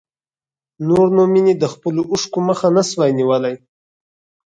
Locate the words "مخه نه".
2.49-2.83